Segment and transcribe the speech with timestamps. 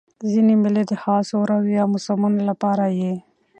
[0.31, 3.13] ځیني مېلې د خاصو ورځو یا موسمونو له پاره يي.